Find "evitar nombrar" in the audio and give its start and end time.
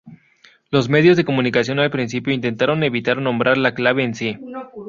2.81-3.59